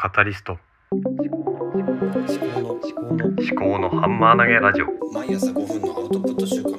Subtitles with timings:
[0.00, 0.56] カタリスト。
[0.92, 4.86] 思考の思考の思考のハンマー投げラジオ。
[5.12, 6.78] 毎朝5分のアウトプット週間思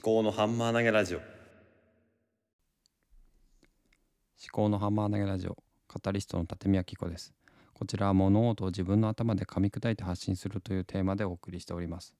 [0.00, 1.18] 考のハンマー投げラジオ。
[1.18, 1.24] 思
[4.52, 5.56] 考のハンマー投げラジオ。
[5.88, 7.34] カタリストの立宮紀子です。
[7.74, 12.14] こちらは物事を自分の頭で噛み砕いて発信するというテーマでお送りしております。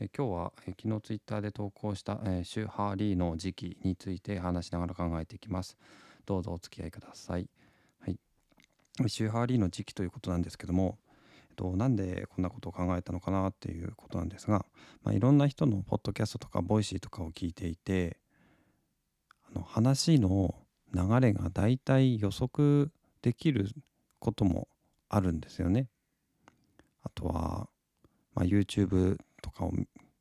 [0.00, 5.78] え今日はえ昨日ツイッターで投稿した、えーシュ・ハーリーの時期について話しながら考えていきます。
[6.26, 7.48] どうぞお付き合いください
[9.08, 10.98] シュー・ハーリーの時期ということなんですけども
[11.50, 14.64] えっと、なんでこんなことを考えたのかなっていうことなんですが、
[15.02, 18.18] まあ、いろんな人のポッドキャストとか Voicy とかを聞いていて
[19.52, 20.54] あの話の
[20.94, 22.90] 流れがだいたい予測
[23.22, 23.68] できる
[24.18, 24.68] ことも
[25.08, 25.88] あるんですよね。
[27.02, 27.68] あとは、
[28.34, 29.72] まあ、YouTube とかを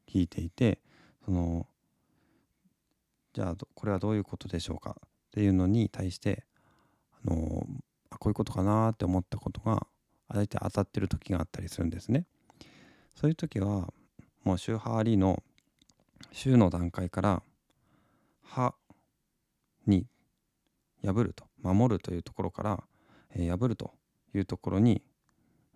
[0.08, 0.80] 聞いていて
[1.26, 1.68] その
[3.34, 6.46] じゃあこれはどういうことでしょうかっていうのに対して
[7.26, 7.68] あの
[8.10, 9.86] あこういうことかなって思ったことが
[10.28, 12.26] 大体当たってる時があったりするんですね。
[13.16, 13.92] そういう時は
[14.44, 15.44] もう週ハーリーの
[16.32, 17.44] 週の段階から
[18.44, 18.76] 「は」
[19.86, 20.08] に
[21.04, 22.84] 破ると守るというところから、
[23.32, 23.94] えー破ると
[24.34, 25.02] いうところに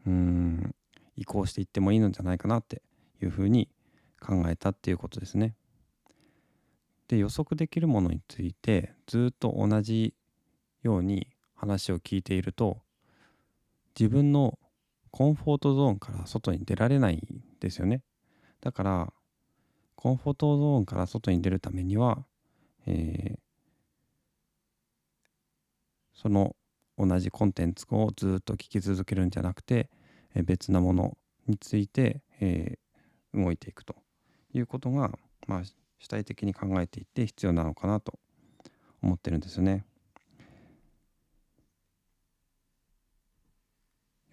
[0.06, 0.76] うん
[1.16, 2.82] 移行していってもいいのじゃないかなって
[3.22, 3.70] いうふうに
[4.20, 5.56] 考えたっていうことですね。
[7.08, 10.16] で予測できるものについてずっと同じ
[10.82, 11.28] ように
[11.64, 12.82] 話を聞いていると
[14.00, 14.58] 自分の
[15.12, 18.02] コンフォートゾーンから外に出られないんですよね。
[18.62, 19.14] だから
[19.96, 22.26] コンフォートゾーンから外に出るためには、
[22.86, 23.40] えー
[26.16, 26.56] その
[26.98, 29.90] 同じコンテンツをずっと聞き続けるんじゃなくて、
[30.36, 32.84] え別なものについて、えー
[33.34, 33.96] 動いていくと
[34.54, 35.12] いうことが、
[35.48, 35.62] まあ、
[36.00, 38.20] 主体的に考えていって必要なのかなと
[39.02, 39.86] 思ってるんですよね。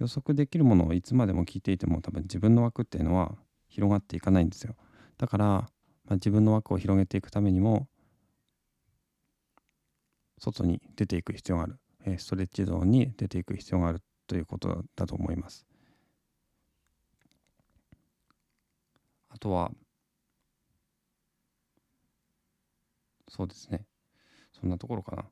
[0.01, 3.37] 予測できるものをいつまでも聞いていても多分自分の枠っていうのは
[3.69, 4.75] 広がっていかないんですよ。
[5.19, 5.69] だから、ま
[6.08, 7.86] あ、自分の枠を広げていくためにも
[10.39, 15.67] 外に出ていく必要がある、えストレッチゾーンに出ていく必要があるということだと思います。
[19.29, 19.70] あとは
[23.29, 23.85] そうですね
[24.53, 25.24] そんなところかな。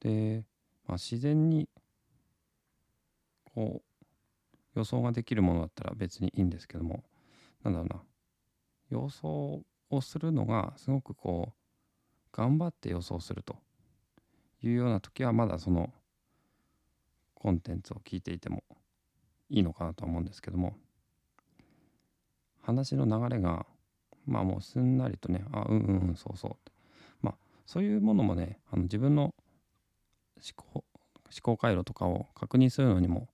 [0.00, 0.44] で、
[0.86, 1.68] まあ、自然に
[3.58, 7.02] こう予想ができるものだったら別にいいんですけども
[7.64, 8.02] なんだろうな。
[8.90, 11.52] 予想をするのがすごくこう
[12.32, 13.56] 頑張って予想すると
[14.62, 15.92] いうような時はまだその
[17.34, 18.62] コンテンツを聞いていても
[19.50, 20.76] いいのかなと思うんですけども
[22.62, 23.66] 話の流れが
[24.24, 26.56] まあもうすんなりとねあうんうんうんそうそう
[27.22, 27.34] まあ
[27.66, 29.34] そういうものもねあの自分の
[30.36, 30.84] 思考思
[31.42, 33.28] 考回路とかを確認するのにも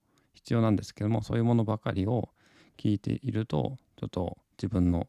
[0.45, 2.29] 必要なんですけどもそういうものばかりを
[2.77, 5.09] 聞いているとちょっと自分の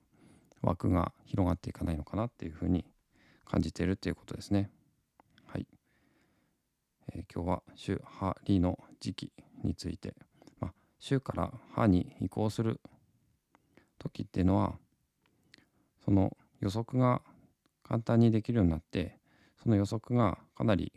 [0.62, 2.86] 枠が広がっていかないのかなっていうふうに
[3.44, 4.70] 感じているっていうことですね。
[5.46, 5.68] はい。
[7.14, 10.16] えー今日は週ハリの時期について、
[10.62, 12.80] まあ、週からハに移行する
[14.00, 14.76] 時っていうのは
[16.06, 17.22] その予測が
[17.84, 19.20] 簡単にできるようになって
[19.62, 20.94] その予測がかなり、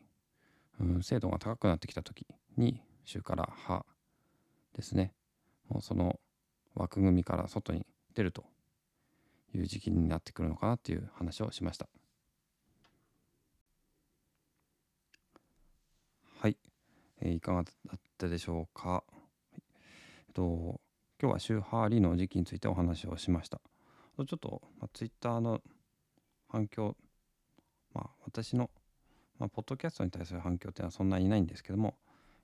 [0.80, 2.24] うん、精度が高くなってきた時
[2.56, 3.84] に週からハ
[4.74, 5.12] ですね
[5.68, 6.18] もうその
[6.74, 8.44] 枠組みから外に出ると
[9.54, 11.88] いう時期になってくるのかなっていう話をしました。
[16.40, 16.56] はい、
[17.20, 18.88] えーいかがだったでしょうか？
[18.88, 19.04] は
[19.56, 19.62] い
[20.28, 20.80] えっと
[21.20, 23.60] 今日は週ハーリーの時期についてお話をしました。
[24.18, 25.60] ちょっと、まあ、ツイッターの
[26.48, 26.96] 反響、
[27.94, 28.70] まあ、私の、
[29.38, 31.94] まあ、ポッドキャストに対する反響っていうのはそんなにないんですけども、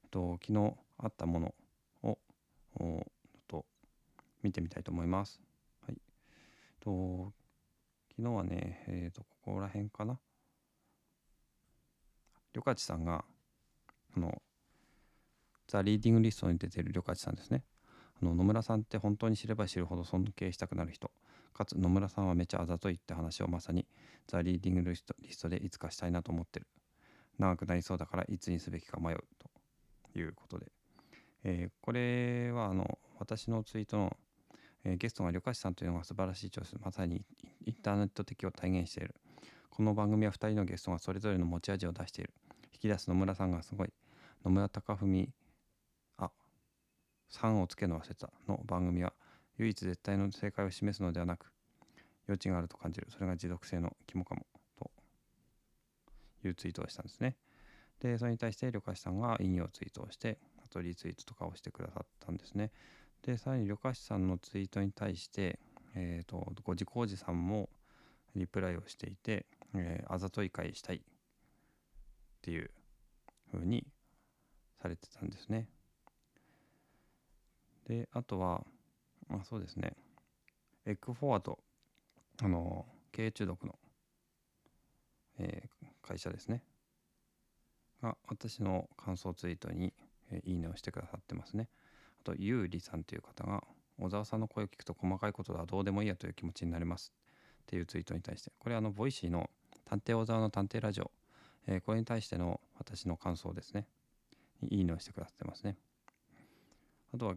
[0.05, 1.55] えっと、昨日あったもの
[3.49, 3.65] と
[4.43, 5.41] 見てみたいと思います。
[5.87, 5.97] はい。
[6.81, 7.33] と、
[8.11, 10.19] 昨日はね、えっと、ここら辺かな。
[12.53, 13.25] りょかちさんが、
[14.17, 14.41] あの、
[15.67, 17.65] ザ・リーディングリストに出てるりょかちさんですね。
[18.23, 21.11] あの野村さんって本当に知れば知るほど尊敬したくなる人。
[21.53, 23.87] かつ野村さんはめちゃあざといって話をまさに
[24.27, 26.67] ザ・リーディングリストリストでいつかしたいなと思ってる。
[27.39, 30.71] 長くなりそうだからいつにすべきか迷うということで。
[31.45, 34.17] えーこれはあの私のツイートの、
[34.85, 37.23] えーゲストがりょかしさんというのが素晴らしいチョイスまさに
[37.65, 39.15] インターネット的を体現している。
[39.71, 42.33] この番組は2人のゲストがそれぞれの持ち味を出している。
[42.73, 43.93] 引き出す野村さんがすごい。
[44.45, 45.29] 野村貴文。
[46.17, 46.31] あ
[47.31, 49.13] 3をつけの忘れたの番組は
[49.59, 51.53] 唯一絶対の正解を示すのではなく
[52.27, 53.09] 余地があると感じる。
[53.11, 54.47] それが持続性の肝かも。
[54.79, 54.91] と。
[56.45, 57.37] いうツイートをしたんですね。
[58.01, 60.39] でそれに対して旅客士さんが引用ツイートをして
[60.83, 62.71] リツイートとかをしてくださったんですね。
[63.23, 65.59] でさらに旅客士さんのツイートに対して
[65.97, 67.69] えーと、ご自工事さんも
[68.35, 71.01] リプライをしていて、えー、あざとい会したいっ
[72.43, 72.71] ていう
[73.53, 73.87] 風に
[74.83, 75.69] されてたんですね。
[77.87, 78.65] であとは
[79.29, 79.93] まあそうですね。
[80.87, 81.59] エッグフォワード
[82.43, 83.79] あの経営中毒の、
[85.39, 86.63] えー、会社ですね。
[88.03, 89.93] が私の感想ツイートに、
[90.31, 91.69] え、いいねをしてくださってますね。
[92.21, 93.63] あとゆうりさんという方が
[94.01, 97.13] 小沢さんの声を聞くと細かいことはどうでもいいやという気持ちになります
[97.63, 98.53] っていうツイートに対して。
[98.59, 99.49] これあの Voicy の
[99.85, 101.11] 探偵小沢の探偵ラジオ、
[101.67, 103.87] え、これに対しての私の感想ですね。
[104.71, 105.77] いいねをしてくださってますね。
[107.15, 107.35] あとは、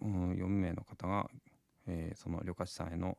[0.00, 1.30] うん、4名の方が、
[1.86, 3.16] えー、その旅客士さんへの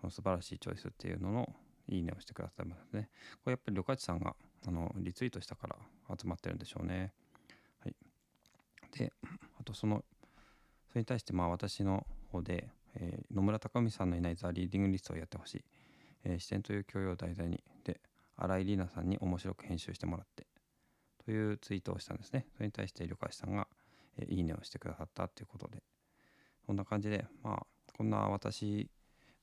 [0.00, 1.54] その素晴らしいチョイスっていうのの
[1.88, 3.08] いいねをしてくださってますね。
[3.42, 4.36] これやっぱり旅客士さんが
[4.66, 5.76] あのリツイートしたから
[6.18, 7.12] 集まってるんでしょうね。
[9.64, 10.04] とその
[10.88, 15.64] それに対してまあ私の方で、えー、野村隆美さんのいないザ・リーディングリストをやってほしい、
[16.24, 18.00] えー、視点という教養を題材にで
[18.36, 20.46] 新井里奈さんに面白く編集してもらって
[21.24, 22.46] というツイートをしたんですね。
[22.54, 23.66] それに対して旅客さんが、
[24.18, 25.82] えー、いいねをしてくださったということで。
[26.66, 27.66] こんな感じでまあ
[27.96, 28.88] こんな私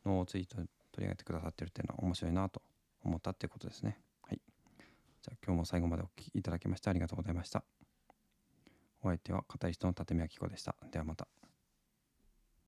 [0.06, 0.68] のツイート取
[1.00, 2.62] り上げてくださってるっていうのは面白いなと
[3.04, 4.00] 思ったっていうことですね。
[4.24, 4.42] はい。
[5.22, 7.81] じゃあ今日も最後までお聴きいただきましてありがとうございました。
[9.04, 10.76] お相手は片石との立見明子でした。
[10.92, 11.28] ではまた。